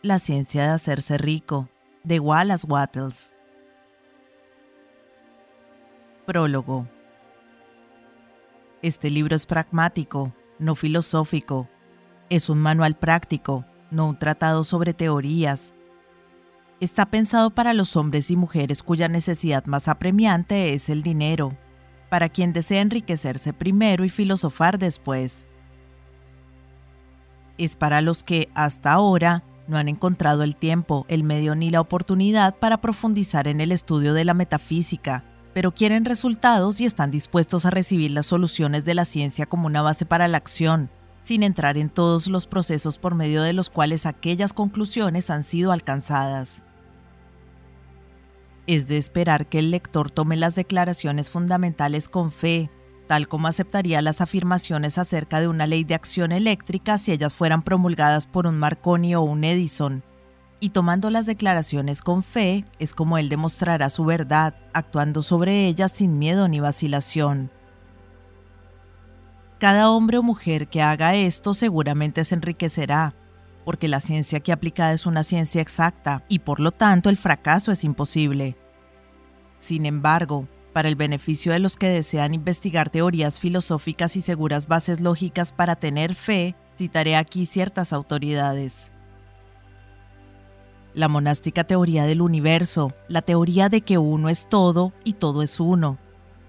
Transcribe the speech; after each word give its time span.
La 0.00 0.20
ciencia 0.20 0.62
de 0.62 0.68
hacerse 0.68 1.18
rico, 1.18 1.68
de 2.04 2.20
Wallace 2.20 2.64
Wattles. 2.68 3.34
Prólogo. 6.24 6.88
Este 8.80 9.10
libro 9.10 9.34
es 9.34 9.44
pragmático, 9.44 10.32
no 10.60 10.76
filosófico. 10.76 11.68
Es 12.30 12.48
un 12.48 12.60
manual 12.60 12.96
práctico, 12.96 13.64
no 13.90 14.10
un 14.10 14.16
tratado 14.16 14.62
sobre 14.62 14.94
teorías. 14.94 15.74
Está 16.78 17.06
pensado 17.06 17.50
para 17.50 17.74
los 17.74 17.96
hombres 17.96 18.30
y 18.30 18.36
mujeres 18.36 18.84
cuya 18.84 19.08
necesidad 19.08 19.64
más 19.66 19.88
apremiante 19.88 20.74
es 20.74 20.90
el 20.90 21.02
dinero, 21.02 21.58
para 22.08 22.28
quien 22.28 22.52
desea 22.52 22.82
enriquecerse 22.82 23.52
primero 23.52 24.04
y 24.04 24.10
filosofar 24.10 24.78
después. 24.78 25.48
Es 27.56 27.74
para 27.74 28.00
los 28.00 28.22
que, 28.22 28.48
hasta 28.54 28.92
ahora, 28.92 29.42
no 29.68 29.76
han 29.76 29.88
encontrado 29.88 30.42
el 30.42 30.56
tiempo, 30.56 31.06
el 31.08 31.22
medio 31.22 31.54
ni 31.54 31.70
la 31.70 31.80
oportunidad 31.80 32.56
para 32.56 32.80
profundizar 32.80 33.46
en 33.46 33.60
el 33.60 33.70
estudio 33.70 34.14
de 34.14 34.24
la 34.24 34.34
metafísica, 34.34 35.24
pero 35.54 35.72
quieren 35.72 36.04
resultados 36.04 36.80
y 36.80 36.86
están 36.86 37.10
dispuestos 37.10 37.66
a 37.66 37.70
recibir 37.70 38.10
las 38.10 38.26
soluciones 38.26 38.84
de 38.84 38.94
la 38.94 39.04
ciencia 39.04 39.46
como 39.46 39.66
una 39.66 39.82
base 39.82 40.06
para 40.06 40.26
la 40.26 40.38
acción, 40.38 40.90
sin 41.22 41.42
entrar 41.42 41.76
en 41.76 41.90
todos 41.90 42.28
los 42.28 42.46
procesos 42.46 42.98
por 42.98 43.14
medio 43.14 43.42
de 43.42 43.52
los 43.52 43.68
cuales 43.68 44.06
aquellas 44.06 44.52
conclusiones 44.52 45.30
han 45.30 45.44
sido 45.44 45.70
alcanzadas. 45.72 46.62
Es 48.66 48.88
de 48.88 48.98
esperar 48.98 49.48
que 49.48 49.58
el 49.58 49.70
lector 49.70 50.10
tome 50.10 50.36
las 50.36 50.54
declaraciones 50.54 51.30
fundamentales 51.30 52.08
con 52.08 52.32
fe, 52.32 52.70
tal 53.08 53.26
como 53.26 53.48
aceptaría 53.48 54.02
las 54.02 54.20
afirmaciones 54.20 54.98
acerca 54.98 55.40
de 55.40 55.48
una 55.48 55.66
ley 55.66 55.82
de 55.82 55.94
acción 55.94 56.30
eléctrica 56.30 56.98
si 56.98 57.10
ellas 57.10 57.32
fueran 57.32 57.62
promulgadas 57.62 58.26
por 58.26 58.46
un 58.46 58.58
Marconi 58.58 59.14
o 59.14 59.22
un 59.22 59.42
Edison. 59.42 60.04
Y 60.60 60.70
tomando 60.70 61.10
las 61.10 61.24
declaraciones 61.24 62.02
con 62.02 62.22
fe, 62.22 62.64
es 62.78 62.94
como 62.94 63.16
él 63.16 63.28
demostrará 63.28 63.90
su 63.90 64.04
verdad, 64.04 64.54
actuando 64.74 65.22
sobre 65.22 65.66
ellas 65.66 65.92
sin 65.92 66.18
miedo 66.18 66.48
ni 66.48 66.60
vacilación. 66.60 67.50
Cada 69.58 69.90
hombre 69.90 70.18
o 70.18 70.22
mujer 70.22 70.68
que 70.68 70.82
haga 70.82 71.14
esto 71.14 71.54
seguramente 71.54 72.24
se 72.24 72.34
enriquecerá, 72.34 73.14
porque 73.64 73.88
la 73.88 74.00
ciencia 74.00 74.40
que 74.40 74.52
aplica 74.52 74.92
es 74.92 75.06
una 75.06 75.22
ciencia 75.22 75.62
exacta 75.62 76.24
y 76.28 76.40
por 76.40 76.60
lo 76.60 76.72
tanto 76.72 77.08
el 77.08 77.16
fracaso 77.16 77.72
es 77.72 77.84
imposible. 77.84 78.56
Sin 79.58 79.86
embargo, 79.86 80.46
para 80.72 80.88
el 80.88 80.96
beneficio 80.96 81.52
de 81.52 81.58
los 81.58 81.76
que 81.76 81.88
desean 81.88 82.34
investigar 82.34 82.90
teorías 82.90 83.40
filosóficas 83.40 84.16
y 84.16 84.20
seguras 84.20 84.68
bases 84.68 85.00
lógicas 85.00 85.52
para 85.52 85.76
tener 85.76 86.14
fe, 86.14 86.54
citaré 86.76 87.16
aquí 87.16 87.46
ciertas 87.46 87.92
autoridades. 87.92 88.92
La 90.94 91.08
monástica 91.08 91.64
teoría 91.64 92.04
del 92.04 92.22
universo, 92.22 92.92
la 93.08 93.22
teoría 93.22 93.68
de 93.68 93.82
que 93.82 93.98
uno 93.98 94.28
es 94.28 94.48
todo 94.48 94.92
y 95.04 95.14
todo 95.14 95.42
es 95.42 95.60
uno, 95.60 95.98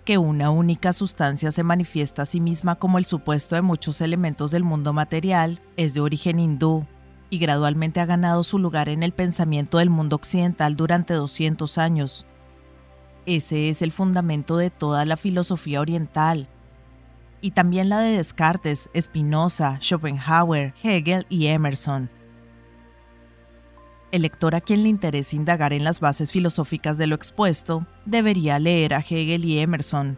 que 0.05 0.17
una 0.17 0.49
única 0.49 0.93
sustancia 0.93 1.51
se 1.51 1.63
manifiesta 1.63 2.23
a 2.23 2.25
sí 2.25 2.39
misma 2.39 2.75
como 2.75 2.97
el 2.97 3.05
supuesto 3.05 3.55
de 3.55 3.61
muchos 3.61 4.01
elementos 4.01 4.49
del 4.49 4.63
mundo 4.63 4.93
material, 4.93 5.61
es 5.77 5.93
de 5.93 6.01
origen 6.01 6.39
hindú 6.39 6.85
y 7.29 7.37
gradualmente 7.37 7.99
ha 7.99 8.05
ganado 8.05 8.43
su 8.43 8.57
lugar 8.59 8.89
en 8.89 9.03
el 9.03 9.11
pensamiento 9.11 9.77
del 9.77 9.89
mundo 9.89 10.15
occidental 10.15 10.75
durante 10.75 11.13
200 11.13 11.77
años. 11.77 12.25
Ese 13.29 13.69
es 13.69 13.83
el 13.83 13.91
fundamento 13.91 14.57
de 14.57 14.71
toda 14.71 15.05
la 15.05 15.15
filosofía 15.15 15.81
oriental, 15.81 16.47
y 17.41 17.51
también 17.51 17.87
la 17.87 17.99
de 17.99 18.17
Descartes, 18.17 18.89
Spinoza, 18.99 19.77
Schopenhauer, 19.79 20.73
Hegel 20.81 21.27
y 21.29 21.45
Emerson. 21.45 22.09
El 24.11 24.23
lector 24.23 24.55
a 24.55 24.61
quien 24.61 24.81
le 24.81 24.89
interese 24.89 25.35
indagar 25.35 25.73
en 25.73 25.83
las 25.83 25.99
bases 25.99 26.31
filosóficas 26.31 26.97
de 26.97 27.05
lo 27.05 27.13
expuesto 27.13 27.85
debería 28.03 28.57
leer 28.57 28.95
a 28.95 29.05
Hegel 29.07 29.45
y 29.45 29.59
Emerson. 29.59 30.17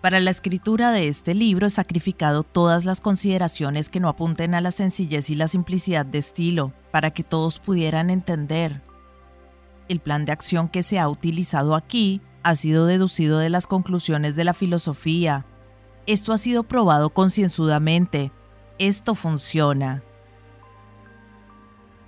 Para 0.00 0.18
la 0.18 0.30
escritura 0.30 0.90
de 0.90 1.06
este 1.06 1.36
libro 1.36 1.68
he 1.68 1.70
sacrificado 1.70 2.42
todas 2.42 2.84
las 2.84 3.00
consideraciones 3.00 3.88
que 3.88 4.00
no 4.00 4.08
apunten 4.08 4.56
a 4.56 4.60
la 4.60 4.72
sencillez 4.72 5.30
y 5.30 5.36
la 5.36 5.46
simplicidad 5.46 6.04
de 6.04 6.18
estilo, 6.18 6.72
para 6.90 7.12
que 7.12 7.22
todos 7.22 7.60
pudieran 7.60 8.10
entender, 8.10 8.82
el 9.88 10.00
plan 10.00 10.24
de 10.24 10.32
acción 10.32 10.68
que 10.68 10.82
se 10.82 10.98
ha 10.98 11.08
utilizado 11.08 11.74
aquí 11.74 12.20
ha 12.42 12.54
sido 12.54 12.86
deducido 12.86 13.38
de 13.38 13.50
las 13.50 13.66
conclusiones 13.66 14.36
de 14.36 14.44
la 14.44 14.54
filosofía. 14.54 15.44
Esto 16.06 16.32
ha 16.32 16.38
sido 16.38 16.62
probado 16.62 17.10
concienzudamente. 17.10 18.32
Esto 18.78 19.14
funciona. 19.14 20.02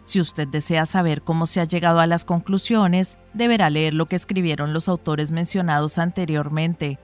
Si 0.02 0.20
usted 0.20 0.48
desea 0.48 0.86
saber 0.86 1.22
cómo 1.22 1.46
se 1.46 1.60
ha 1.60 1.64
llegado 1.64 2.00
a 2.00 2.06
las 2.06 2.24
conclusiones, 2.24 3.18
deberá 3.34 3.70
leer 3.70 3.94
lo 3.94 4.06
que 4.06 4.16
escribieron 4.16 4.72
los 4.72 4.88
autores 4.88 5.30
mencionados 5.30 5.98
anteriormente. 5.98 6.98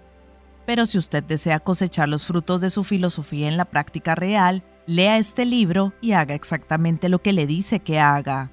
Pero 0.64 0.86
si 0.86 0.98
usted 0.98 1.22
desea 1.22 1.60
cosechar 1.60 2.08
los 2.08 2.26
frutos 2.26 2.60
de 2.60 2.70
su 2.70 2.82
filosofía 2.82 3.48
en 3.48 3.56
la 3.56 3.66
práctica 3.66 4.14
real, 4.14 4.64
lea 4.86 5.18
este 5.18 5.44
libro 5.44 5.92
y 6.00 6.12
haga 6.12 6.34
exactamente 6.34 7.08
lo 7.08 7.20
que 7.20 7.32
le 7.32 7.46
dice 7.46 7.80
que 7.80 8.00
haga. 8.00 8.50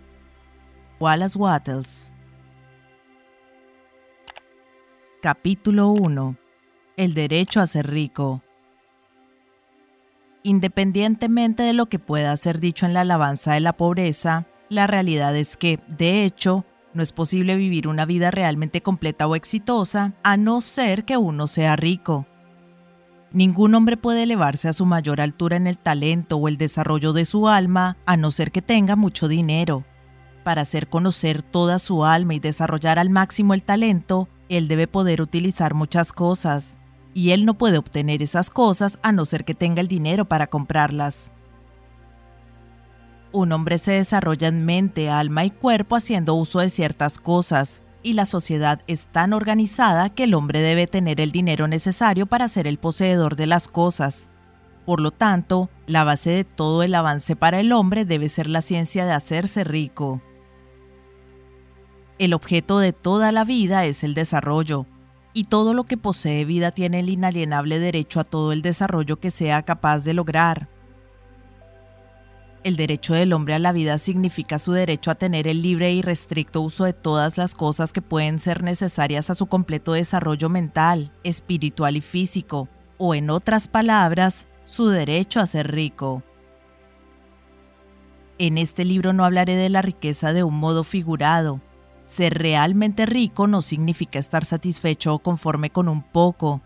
Wallace 1.00 1.38
Wattles 1.38 2.13
Capítulo 5.24 5.88
1. 5.88 6.36
El 6.98 7.14
derecho 7.14 7.62
a 7.62 7.66
ser 7.66 7.90
rico. 7.90 8.42
Independientemente 10.44 11.64
de 11.64 11.72
lo 11.72 11.86
que 11.86 11.98
pueda 11.98 12.36
ser 12.36 12.60
dicho 12.60 12.86
en 12.86 12.94
la 12.94 13.02
alabanza 13.02 13.54
de 13.54 13.62
la 13.62 13.72
pobreza, 13.72 14.48
la 14.68 14.86
realidad 14.86 15.34
es 15.38 15.56
que, 15.56 15.80
de 15.88 16.26
hecho, 16.26 16.66
no 16.94 17.02
es 17.02 17.14
posible 17.14 17.56
vivir 17.56 17.88
una 17.88 18.04
vida 18.04 18.32
realmente 18.32 18.82
completa 18.82 19.26
o 19.26 19.38
exitosa 19.38 20.12
a 20.24 20.36
no 20.36 20.60
ser 20.60 21.06
que 21.06 21.16
uno 21.16 21.48
sea 21.48 21.78
rico. 21.78 22.28
Ningún 23.32 23.76
hombre 23.76 23.96
puede 23.96 24.24
elevarse 24.24 24.68
a 24.68 24.74
su 24.74 24.86
mayor 24.86 25.22
altura 25.22 25.56
en 25.56 25.68
el 25.68 25.78
talento 25.78 26.36
o 26.36 26.50
el 26.50 26.58
desarrollo 26.58 27.14
de 27.14 27.24
su 27.24 27.48
alma 27.48 27.96
a 28.06 28.18
no 28.18 28.30
ser 28.32 28.52
que 28.52 28.62
tenga 28.62 28.98
mucho 28.98 29.30
dinero. 29.30 29.86
Para 30.44 30.64
hacer 30.64 30.90
conocer 30.90 31.44
toda 31.44 31.80
su 31.80 32.04
alma 32.04 32.34
y 32.34 32.40
desarrollar 32.40 33.00
al 33.00 33.10
máximo 33.10 33.54
el 33.54 33.64
talento, 33.64 34.28
él 34.58 34.68
debe 34.68 34.88
poder 34.88 35.22
utilizar 35.22 35.74
muchas 35.74 36.14
cosas, 36.14 36.78
y 37.14 37.32
él 37.32 37.46
no 37.46 37.58
puede 37.58 37.78
obtener 37.78 38.22
esas 38.22 38.50
cosas 38.50 39.00
a 39.04 39.12
no 39.12 39.26
ser 39.26 39.46
que 39.46 39.54
tenga 39.54 39.82
el 39.82 39.88
dinero 39.88 40.26
para 40.26 40.48
comprarlas. 40.48 41.32
Un 43.32 43.52
hombre 43.52 43.78
se 43.78 43.94
desarrolla 43.94 44.48
en 44.48 44.66
mente, 44.66 45.10
alma 45.10 45.44
y 45.44 45.52
cuerpo 45.52 45.96
haciendo 45.96 46.36
uso 46.36 46.60
de 46.60 46.70
ciertas 46.70 47.18
cosas, 47.18 47.84
y 48.04 48.14
la 48.14 48.26
sociedad 48.26 48.82
es 48.88 49.08
tan 49.08 49.34
organizada 49.34 50.10
que 50.10 50.26
el 50.26 50.34
hombre 50.34 50.62
debe 50.62 50.88
tener 50.88 51.22
el 51.22 51.32
dinero 51.32 51.68
necesario 51.68 52.26
para 52.26 52.48
ser 52.48 52.68
el 52.68 52.78
poseedor 52.78 53.36
de 53.36 53.48
las 53.48 53.68
cosas. 53.68 54.30
Por 54.86 55.00
lo 55.00 55.12
tanto, 55.12 55.70
la 55.88 56.04
base 56.04 56.30
de 56.32 56.44
todo 56.44 56.84
el 56.84 56.94
avance 56.94 57.36
para 57.36 57.60
el 57.60 57.72
hombre 57.72 58.06
debe 58.06 58.28
ser 58.28 58.50
la 58.50 58.62
ciencia 58.62 59.06
de 59.06 59.14
hacerse 59.14 59.64
rico. 59.64 60.22
El 62.20 62.34
objeto 62.34 62.80
de 62.80 62.94
toda 62.94 63.32
la 63.32 63.44
vida 63.44 63.86
es 63.86 64.04
el 64.04 64.14
desarrollo, 64.14 64.86
y 65.34 65.46
todo 65.46 65.74
lo 65.74 65.86
que 65.86 65.98
posee 65.98 66.46
vida 66.46 66.72
tiene 66.72 67.00
el 67.00 67.10
inalienable 67.10 67.80
derecho 67.80 68.20
a 68.20 68.24
todo 68.24 68.52
el 68.52 68.62
desarrollo 68.62 69.20
que 69.20 69.32
sea 69.32 69.64
capaz 69.64 70.04
de 70.04 70.14
lograr. 70.14 70.70
El 72.64 72.78
derecho 72.78 73.14
del 73.14 73.34
hombre 73.34 73.56
a 73.56 73.60
la 73.60 73.74
vida 73.74 73.98
significa 73.98 74.60
su 74.60 74.72
derecho 74.72 75.12
a 75.12 75.16
tener 75.16 75.48
el 75.48 75.62
libre 75.62 75.92
y 75.92 76.02
restricto 76.02 76.62
uso 76.62 76.86
de 76.86 76.94
todas 76.94 77.38
las 77.38 77.56
cosas 77.56 77.92
que 77.92 78.02
pueden 78.02 78.40
ser 78.40 78.64
necesarias 78.64 79.30
a 79.30 79.36
su 79.36 79.48
completo 79.48 79.94
desarrollo 79.94 80.50
mental, 80.50 81.12
espiritual 81.24 81.98
y 81.98 82.02
físico, 82.02 82.70
o 82.98 83.16
en 83.16 83.32
otras 83.32 83.68
palabras, 83.68 84.48
su 84.66 84.88
derecho 84.88 85.42
a 85.42 85.48
ser 85.48 85.72
rico. 85.72 86.24
En 88.38 88.58
este 88.58 88.86
libro 88.86 89.14
no 89.14 89.26
hablaré 89.26 89.56
de 89.56 89.70
la 89.70 89.82
riqueza 89.82 90.32
de 90.32 90.44
un 90.44 90.56
modo 90.56 90.84
figurado, 90.86 91.60
ser 92.14 92.36
realmente 92.36 93.06
rico 93.06 93.48
no 93.48 93.62
significa 93.62 94.20
estar 94.20 94.46
satisfecho 94.46 95.16
o 95.16 95.20
conforme 95.20 95.72
con 95.72 95.90
un 95.90 96.04
poco. 96.04 96.62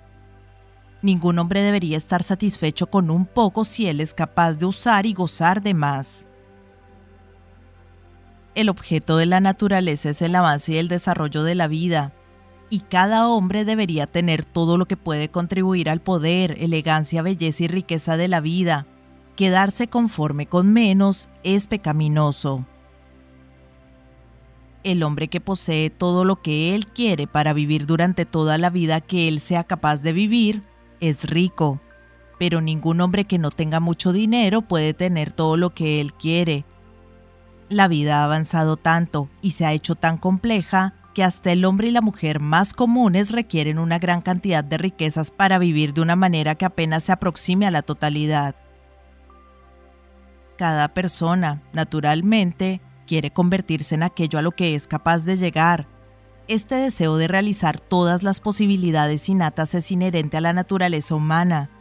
Ningún 1.01 1.39
hombre 1.39 1.61
debería 1.61 1.95
estar 1.95 2.21
satisfecho 2.21 2.87
con 2.87 3.09
un 3.09 3.25
poco 3.25 3.63
si 3.63 3.87
él 3.87 4.01
es 4.01 4.13
capaz 4.13 4.57
de 4.57 4.65
usar 4.65 5.05
y 5.05 5.13
gozar 5.13 5.61
de 5.61 5.73
más. 5.73 6.27
El 8.55 8.69
objeto 8.69 9.15
de 9.17 9.25
la 9.25 9.39
naturaleza 9.39 10.09
es 10.09 10.21
el 10.21 10.35
avance 10.35 10.73
y 10.73 10.77
el 10.77 10.89
desarrollo 10.89 11.43
de 11.43 11.55
la 11.55 11.67
vida, 11.67 12.11
y 12.69 12.79
cada 12.79 13.29
hombre 13.29 13.63
debería 13.63 14.05
tener 14.05 14.43
todo 14.43 14.77
lo 14.77 14.85
que 14.85 14.97
puede 14.97 15.29
contribuir 15.29 15.89
al 15.89 16.01
poder, 16.01 16.57
elegancia, 16.59 17.21
belleza 17.21 17.63
y 17.63 17.67
riqueza 17.67 18.17
de 18.17 18.27
la 18.27 18.41
vida. 18.41 18.85
Quedarse 19.37 19.87
conforme 19.87 20.47
con 20.47 20.73
menos 20.73 21.29
es 21.43 21.67
pecaminoso 21.67 22.65
el 24.91 25.03
hombre 25.03 25.27
que 25.27 25.41
posee 25.41 25.89
todo 25.89 26.23
lo 26.23 26.41
que 26.41 26.73
él 26.73 26.87
quiere 26.87 27.27
para 27.27 27.51
vivir 27.51 27.85
durante 27.85 28.25
toda 28.25 28.57
la 28.57 28.69
vida 28.69 29.01
que 29.01 29.27
él 29.27 29.41
sea 29.41 29.65
capaz 29.65 30.01
de 30.01 30.13
vivir, 30.13 30.63
es 30.99 31.29
rico. 31.29 31.79
pero 32.39 32.61
ningún 32.61 33.01
hombre 33.01 33.25
que 33.25 33.39
no 33.39 33.49
tenga 33.49 33.79
mucho 33.79 34.13
dinero 34.13 34.61
puede 34.61 34.93
tener 34.93 35.31
todo 35.31 35.57
lo 35.57 35.71
que 35.71 35.99
él 35.99 36.13
quiere. 36.13 36.65
La 37.67 37.87
vida 37.87 38.19
ha 38.19 38.25
avanzado 38.25 38.77
tanto 38.77 39.27
y 39.41 39.51
se 39.51 39.65
ha 39.65 39.73
hecho 39.73 39.95
tan 39.95 40.17
compleja 40.17 40.93
que 41.15 41.23
hasta 41.23 41.51
el 41.51 41.65
hombre 41.65 41.87
y 41.87 41.91
la 41.91 42.01
mujer 42.01 42.39
más 42.39 42.73
comunes 42.73 43.31
requieren 43.31 43.79
una 43.79 43.97
gran 43.97 44.21
cantidad 44.21 44.63
de 44.63 44.77
riquezas 44.77 45.31
para 45.31 45.57
vivir 45.57 45.95
de 45.95 46.01
una 46.01 46.15
manera 46.15 46.53
que 46.53 46.65
apenas 46.65 47.05
se 47.05 47.11
aproxime 47.11 47.65
a 47.65 47.71
la 47.71 47.81
totalidad. 47.81 48.53
Cada 50.57 50.89
persona, 50.89 51.63
naturalmente, 51.73 52.81
quiere 53.07 53.31
convertirse 53.31 53.95
en 53.95 54.03
aquello 54.03 54.37
a 54.37 54.43
lo 54.43 54.51
que 54.51 54.75
es 54.75 54.85
capaz 54.85 55.25
de 55.25 55.37
llegar. 55.37 55.87
Este 56.47 56.75
deseo 56.75 57.17
de 57.17 57.27
realizar 57.27 57.79
todas 57.79 58.21
las 58.21 58.39
posibilidades 58.39 59.27
innatas 59.29 59.73
es 59.73 59.91
inherente 59.91 60.37
a 60.37 60.41
la 60.41 60.53
naturaleza 60.53 61.15
humana. 61.15 61.71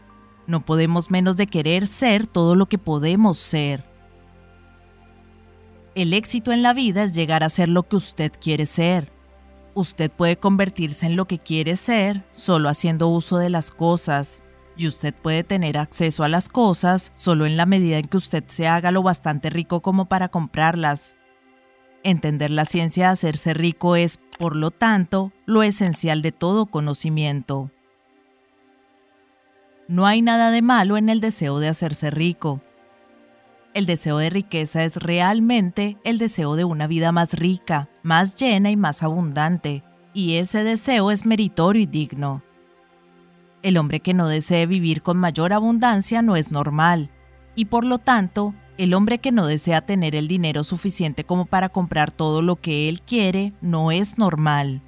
No 0.46 0.64
podemos 0.64 1.11
menos 1.11 1.37
de 1.37 1.46
querer 1.46 1.87
ser 1.87 2.26
todo 2.26 2.56
lo 2.56 2.67
que 2.67 2.78
podemos 2.78 3.37
ser. 3.37 3.84
El 5.94 6.14
éxito 6.14 6.52
en 6.52 6.62
la 6.62 6.73
vida 6.73 7.02
es 7.02 7.14
llegar 7.14 7.44
a 7.44 7.50
ser 7.50 7.69
lo 7.69 7.82
que 7.87 7.96
usted 7.96 8.32
quiere 8.40 8.64
ser 8.64 9.14
usted 9.76 10.11
puede 10.11 10.38
convertirse 10.38 11.05
en 11.06 11.17
lo 11.17 11.26
que 11.26 11.38
quiere 11.38 11.76
ser 11.76 12.25
solo 12.31 12.70
haciendo 12.70 13.08
uso 13.08 13.37
de 13.37 13.50
las 13.50 13.70
cosas. 13.70 14.43
Y 14.76 14.87
usted 14.87 15.14
puede 15.14 15.43
tener 15.43 15.78
acceso 15.78 16.23
a 16.23 16.28
las 16.28 16.49
cosas 16.49 17.12
solo 17.17 17.46
en 17.46 17.56
la 17.56 17.67
medida 17.67 17.99
en 17.99 18.08
que 18.08 18.19
usted 18.19 18.44
se 18.46 18.69
haga 18.69 18.90
lo 18.90 19.02
bastante 19.02 19.49
rico 19.49 19.81
como 19.81 20.06
para 20.06 20.28
comprarlas. 20.28 21.17
Entender 22.02 22.50
la 22.50 22.64
ciencia 22.64 23.06
de 23.06 23.12
hacerse 23.12 23.55
rico 23.55 23.96
es, 23.96 24.19
por 24.38 24.55
lo 24.55 24.70
tanto, 24.70 25.32
lo 25.44 25.62
esencial 25.62 26.23
de 26.23 26.31
todo 26.32 26.67
conocimiento. 26.67 27.70
No 29.88 30.05
hay 30.05 30.20
nada 30.20 30.50
de 30.50 30.62
malo 30.62 30.96
en 30.96 31.08
el 31.08 31.20
deseo 31.20 31.58
de 31.58 31.69
hacerse 31.69 32.11
rico. 32.11 32.61
El 33.73 33.87
deseo 33.87 34.19
de 34.19 34.31
riqueza 34.31 34.84
es 34.84 34.96
realmente 34.96 35.96
el 36.02 36.19
deseo 36.19 36.56
de 36.56 36.64
una 36.64 36.87
vida 36.87 37.12
más 37.12 37.34
rica, 37.34 37.88
más 38.02 38.34
llena 38.34 38.70
y 38.70 38.76
más 38.76 39.02
abundante, 39.02 39.84
y 40.14 40.37
ese 40.37 40.64
deseo 40.64 41.11
es 41.11 41.26
meritorio 41.26 41.82
y 41.82 41.87
digno. 41.87 42.43
El 43.66 43.78
hombre 43.78 43.98
que 43.98 44.14
no 44.14 44.28
desee 44.28 44.64
vivir 44.66 45.02
con 45.02 45.16
mayor 45.16 45.52
abundancia 45.52 46.22
no 46.22 46.36
es 46.36 46.52
normal, 46.52 47.10
y 47.56 47.64
por 47.64 47.84
lo 47.84 47.98
tanto, 47.98 48.54
el 48.78 48.94
hombre 48.94 49.18
que 49.18 49.32
no 49.32 49.44
desea 49.44 49.80
tener 49.80 50.14
el 50.14 50.28
dinero 50.28 50.62
suficiente 50.62 51.24
como 51.24 51.46
para 51.46 51.68
comprar 51.68 52.12
todo 52.12 52.42
lo 52.42 52.54
que 52.54 52.88
él 52.88 53.02
quiere 53.02 53.54
no 53.60 53.90
es 53.90 54.18
normal. 54.18 54.82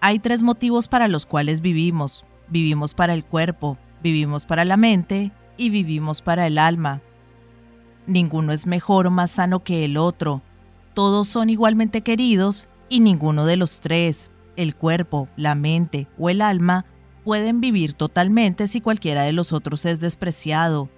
Hay 0.00 0.20
tres 0.20 0.44
motivos 0.44 0.86
para 0.86 1.08
los 1.08 1.26
cuales 1.26 1.60
vivimos. 1.60 2.24
Vivimos 2.46 2.94
para 2.94 3.14
el 3.14 3.24
cuerpo, 3.24 3.76
vivimos 4.00 4.46
para 4.46 4.64
la 4.64 4.76
mente 4.76 5.32
y 5.56 5.70
vivimos 5.70 6.22
para 6.22 6.46
el 6.46 6.56
alma. 6.56 7.02
Ninguno 8.06 8.52
es 8.52 8.68
mejor 8.68 9.08
o 9.08 9.10
más 9.10 9.32
sano 9.32 9.64
que 9.64 9.84
el 9.84 9.96
otro. 9.96 10.40
Todos 10.94 11.26
son 11.26 11.50
igualmente 11.50 12.02
queridos 12.02 12.68
y 12.88 13.00
ninguno 13.00 13.44
de 13.44 13.56
los 13.56 13.80
tres, 13.80 14.29
el 14.56 14.74
cuerpo, 14.76 15.28
la 15.36 15.54
mente 15.54 16.08
o 16.18 16.30
el 16.30 16.42
alma, 16.42 16.86
pueden 17.24 17.60
vivir 17.60 17.94
totalmente 17.94 18.68
si 18.68 18.80
cualquiera 18.80 19.22
de 19.22 19.32
los 19.32 19.52
otros 19.52 19.84
es 19.84 20.00
despreciado. 20.00 20.88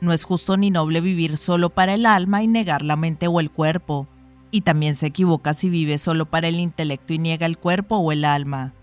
No 0.00 0.12
es 0.12 0.24
justo 0.24 0.56
ni 0.56 0.70
noble 0.70 1.00
vivir 1.00 1.36
solo 1.38 1.70
para 1.70 1.94
el 1.94 2.06
alma 2.06 2.42
y 2.42 2.46
negar 2.46 2.82
la 2.82 2.96
mente 2.96 3.26
o 3.26 3.40
el 3.40 3.50
cuerpo, 3.50 4.08
y 4.50 4.60
también 4.60 4.96
se 4.96 5.06
equivoca 5.06 5.54
si 5.54 5.70
vive 5.70 5.98
solo 5.98 6.26
para 6.26 6.48
el 6.48 6.60
intelecto 6.60 7.12
y 7.12 7.18
niega 7.18 7.46
el 7.46 7.58
cuerpo 7.58 7.96
o 7.96 8.12
el 8.12 8.24
alma. 8.24 8.74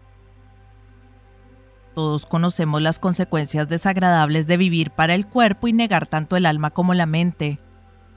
Todos 1.93 2.25
conocemos 2.25 2.81
las 2.81 2.99
consecuencias 2.99 3.67
desagradables 3.67 4.47
de 4.47 4.57
vivir 4.57 4.91
para 4.91 5.13
el 5.13 5.27
cuerpo 5.27 5.67
y 5.67 5.73
negar 5.73 6.07
tanto 6.07 6.37
el 6.37 6.45
alma 6.45 6.71
como 6.71 6.93
la 6.93 7.05
mente. 7.05 7.59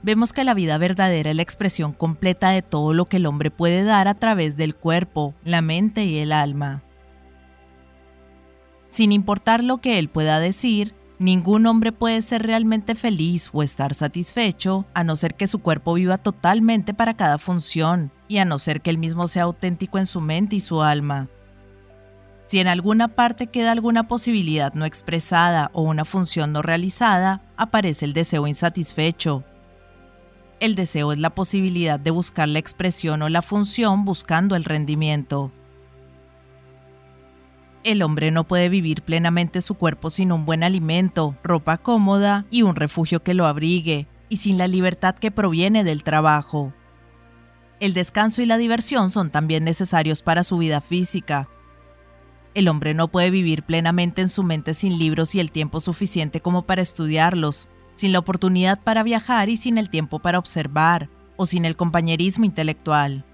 Vemos 0.05 0.33
que 0.33 0.43
la 0.43 0.53
vida 0.53 0.77
verdadera 0.77 1.31
es 1.31 1.35
la 1.35 1.41
expresión 1.41 1.91
completa 1.91 2.51
de 2.51 2.61
todo 2.61 2.93
lo 2.93 3.05
que 3.05 3.17
el 3.17 3.25
hombre 3.25 3.49
puede 3.49 3.83
dar 3.83 4.07
a 4.07 4.13
través 4.13 4.55
del 4.55 4.75
cuerpo, 4.75 5.33
la 5.43 5.63
mente 5.63 6.05
y 6.05 6.19
el 6.19 6.31
alma. 6.31 6.83
Sin 8.87 9.11
importar 9.11 9.63
lo 9.63 9.79
que 9.79 9.97
él 9.97 10.07
pueda 10.07 10.39
decir, 10.39 10.93
ningún 11.17 11.65
hombre 11.65 11.91
puede 11.91 12.21
ser 12.21 12.43
realmente 12.43 12.93
feliz 12.93 13.49
o 13.51 13.63
estar 13.63 13.95
satisfecho 13.95 14.85
a 14.93 15.03
no 15.03 15.15
ser 15.15 15.33
que 15.33 15.47
su 15.47 15.57
cuerpo 15.57 15.95
viva 15.95 16.19
totalmente 16.19 16.93
para 16.93 17.15
cada 17.15 17.39
función 17.39 18.11
y 18.27 18.37
a 18.37 18.45
no 18.45 18.59
ser 18.59 18.81
que 18.81 18.91
él 18.91 18.99
mismo 18.99 19.27
sea 19.27 19.45
auténtico 19.45 19.97
en 19.97 20.05
su 20.05 20.21
mente 20.21 20.55
y 20.55 20.59
su 20.59 20.83
alma. 20.83 21.29
Si 22.45 22.59
en 22.59 22.67
alguna 22.67 23.07
parte 23.07 23.47
queda 23.47 23.71
alguna 23.71 24.07
posibilidad 24.07 24.71
no 24.75 24.85
expresada 24.85 25.71
o 25.73 25.81
una 25.81 26.05
función 26.05 26.51
no 26.51 26.61
realizada, 26.61 27.41
aparece 27.57 28.05
el 28.05 28.13
deseo 28.13 28.45
insatisfecho. 28.45 29.43
El 30.65 30.73
deseo 30.73 31.11
es 31.11 31.19
la 31.19 31.29
posibilidad 31.29 31.99
de 31.99 32.09
buscar 32.09 32.49
la 32.49 32.57
expresión 32.57 33.21
o 33.21 33.29
la 33.29 33.43
función 33.43 34.03
buscando 34.03 34.55
el 34.55 34.63
rendimiento. 34.63 35.51
El 37.83 38.01
hombre 38.01 38.31
no 38.31 38.45
puede 38.45 38.67
vivir 38.67 39.03
plenamente 39.03 39.61
su 39.61 39.75
cuerpo 39.75 40.09
sin 40.09 40.31
un 40.31 40.43
buen 40.43 40.63
alimento, 40.63 41.37
ropa 41.43 41.77
cómoda 41.77 42.47
y 42.49 42.63
un 42.63 42.75
refugio 42.75 43.21
que 43.21 43.35
lo 43.35 43.45
abrigue, 43.45 44.07
y 44.27 44.37
sin 44.37 44.57
la 44.57 44.67
libertad 44.67 45.13
que 45.13 45.29
proviene 45.29 45.83
del 45.83 46.01
trabajo. 46.01 46.73
El 47.79 47.93
descanso 47.93 48.41
y 48.41 48.47
la 48.47 48.57
diversión 48.57 49.11
son 49.11 49.29
también 49.29 49.65
necesarios 49.65 50.23
para 50.23 50.43
su 50.43 50.57
vida 50.57 50.81
física, 50.81 51.47
el 52.55 52.69
hombre 52.69 52.93
no 52.93 53.09
puede 53.09 53.31
vivir 53.31 53.63
plenamente 53.63 54.21
en 54.21 54.29
su 54.29 54.41
mente 54.41 54.73
sin 54.73 54.97
libros 54.97 55.35
y 55.35 55.41
el 55.41 55.51
tiempo 55.51 55.81
suficiente 55.81 56.39
como 56.39 56.65
para 56.65 56.81
estudiarlos, 56.81 57.67
sin 57.95 58.11
la 58.11 58.19
oportunidad 58.19 58.79
para 58.81 59.03
viajar 59.03 59.49
y 59.49 59.57
sin 59.57 59.77
el 59.77 59.89
tiempo 59.89 60.19
para 60.19 60.39
observar, 60.39 61.09
o 61.37 61.45
sin 61.45 61.65
el 61.65 61.75
compañerismo 61.75 62.45
intelectual. 62.45 63.25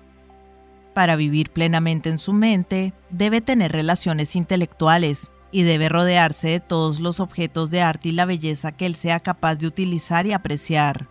Para 0.94 1.16
vivir 1.16 1.52
plenamente 1.52 2.10
en 2.10 2.18
su 2.18 2.34
mente, 2.34 2.94
debe 3.10 3.42
tener 3.42 3.72
relaciones 3.72 4.36
intelectuales 4.36 5.30
y 5.52 5.64
debe 5.64 5.90
rodearse 5.90 6.50
de 6.50 6.60
todos 6.60 7.00
los 7.00 7.20
objetos 7.20 7.70
de 7.72 7.82
arte 7.82 8.10
y 8.10 8.12
la 8.14 8.26
belleza 8.26 8.72
que 8.72 8.86
él 8.86 8.96
sea 8.96 9.20
capaz 9.20 9.56
de 9.56 9.68
utilizar 9.68 10.26
y 10.26 10.34
apreciar. 10.34 11.08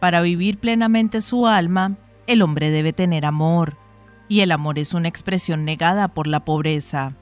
Para 0.00 0.20
vivir 0.20 0.58
plenamente 0.58 1.20
su 1.20 1.46
alma, 1.46 1.96
el 2.26 2.42
hombre 2.42 2.70
debe 2.70 2.92
tener 2.92 3.24
amor, 3.24 3.76
y 4.28 4.40
el 4.40 4.52
amor 4.52 4.78
es 4.78 4.94
una 4.94 5.08
expresión 5.08 5.64
negada 5.64 6.08
por 6.08 6.26
la 6.26 6.44
pobreza. 6.44 7.16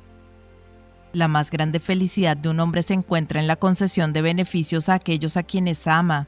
La 1.12 1.28
más 1.28 1.50
grande 1.50 1.78
felicidad 1.78 2.37
de 2.37 2.49
un 2.49 2.61
hombre 2.61 2.83
se 2.83 2.95
encuentra 2.95 3.38
en 3.38 3.47
la 3.47 3.57
concesión 3.57 4.12
de 4.12 4.23
beneficios 4.23 4.88
a 4.88 4.95
aquellos 4.95 5.37
a 5.37 5.42
quienes 5.42 5.87
ama. 5.87 6.26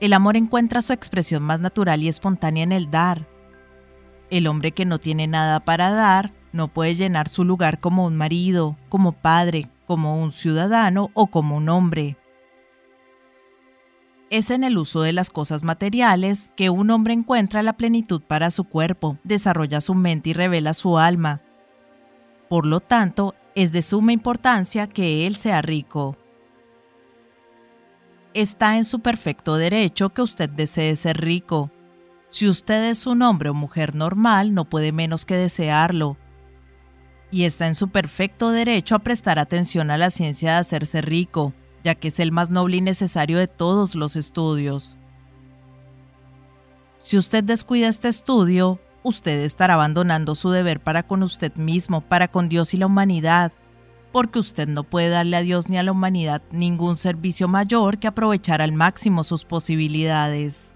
El 0.00 0.12
amor 0.12 0.36
encuentra 0.36 0.82
su 0.82 0.92
expresión 0.92 1.42
más 1.42 1.60
natural 1.60 2.02
y 2.02 2.08
espontánea 2.08 2.64
en 2.64 2.72
el 2.72 2.90
dar. 2.90 3.26
El 4.30 4.46
hombre 4.46 4.72
que 4.72 4.84
no 4.84 4.98
tiene 4.98 5.26
nada 5.26 5.60
para 5.60 5.90
dar 5.90 6.32
no 6.52 6.68
puede 6.68 6.94
llenar 6.94 7.28
su 7.28 7.44
lugar 7.44 7.80
como 7.80 8.04
un 8.04 8.16
marido, 8.16 8.76
como 8.90 9.12
padre, 9.12 9.70
como 9.86 10.22
un 10.22 10.32
ciudadano 10.32 11.10
o 11.14 11.28
como 11.28 11.56
un 11.56 11.70
hombre. 11.70 12.18
Es 14.28 14.50
en 14.50 14.62
el 14.62 14.76
uso 14.76 15.00
de 15.00 15.14
las 15.14 15.30
cosas 15.30 15.62
materiales 15.62 16.52
que 16.56 16.68
un 16.68 16.90
hombre 16.90 17.14
encuentra 17.14 17.62
la 17.62 17.72
plenitud 17.72 18.20
para 18.20 18.50
su 18.50 18.64
cuerpo, 18.64 19.16
desarrolla 19.24 19.80
su 19.80 19.94
mente 19.94 20.30
y 20.30 20.32
revela 20.34 20.74
su 20.74 20.98
alma. 20.98 21.40
Por 22.50 22.66
lo 22.66 22.80
tanto, 22.80 23.34
es 23.62 23.72
de 23.72 23.82
suma 23.82 24.12
importancia 24.12 24.86
que 24.86 25.26
él 25.26 25.34
sea 25.34 25.62
rico. 25.62 26.16
Está 28.32 28.76
en 28.76 28.84
su 28.84 29.00
perfecto 29.00 29.56
derecho 29.56 30.10
que 30.10 30.22
usted 30.22 30.48
desee 30.48 30.94
ser 30.94 31.20
rico. 31.20 31.72
Si 32.30 32.48
usted 32.48 32.88
es 32.88 33.04
un 33.04 33.20
hombre 33.20 33.48
o 33.48 33.54
mujer 33.54 33.96
normal, 33.96 34.54
no 34.54 34.66
puede 34.66 34.92
menos 34.92 35.26
que 35.26 35.34
desearlo. 35.34 36.16
Y 37.32 37.46
está 37.46 37.66
en 37.66 37.74
su 37.74 37.88
perfecto 37.88 38.52
derecho 38.52 38.94
a 38.94 39.00
prestar 39.00 39.40
atención 39.40 39.90
a 39.90 39.98
la 39.98 40.10
ciencia 40.10 40.52
de 40.52 40.58
hacerse 40.58 41.00
rico, 41.00 41.52
ya 41.82 41.96
que 41.96 42.08
es 42.08 42.20
el 42.20 42.30
más 42.30 42.50
noble 42.50 42.76
y 42.76 42.80
necesario 42.80 43.38
de 43.38 43.48
todos 43.48 43.96
los 43.96 44.14
estudios. 44.14 44.96
Si 46.98 47.18
usted 47.18 47.42
descuida 47.42 47.88
este 47.88 48.06
estudio, 48.06 48.78
usted 49.08 49.40
estará 49.40 49.74
abandonando 49.74 50.34
su 50.34 50.50
deber 50.50 50.80
para 50.80 51.02
con 51.02 51.22
usted 51.22 51.54
mismo, 51.56 52.00
para 52.00 52.28
con 52.28 52.48
Dios 52.48 52.74
y 52.74 52.76
la 52.76 52.86
humanidad, 52.86 53.52
porque 54.12 54.38
usted 54.38 54.68
no 54.68 54.84
puede 54.84 55.08
darle 55.08 55.36
a 55.36 55.42
Dios 55.42 55.68
ni 55.68 55.78
a 55.78 55.82
la 55.82 55.92
humanidad 55.92 56.42
ningún 56.50 56.96
servicio 56.96 57.48
mayor 57.48 57.98
que 57.98 58.06
aprovechar 58.06 58.62
al 58.62 58.72
máximo 58.72 59.24
sus 59.24 59.44
posibilidades. 59.44 60.74